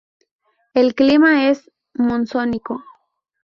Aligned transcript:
El 0.73 0.95
clima 0.95 1.49
es 1.51 1.69
monzónico. 1.93 2.83